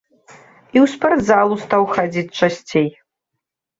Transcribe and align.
І 0.75 0.77
ў 0.83 0.93
спартзалу 0.93 1.59
стаў 1.67 1.83
хадзіць 1.95 2.35
часцей. 2.43 2.87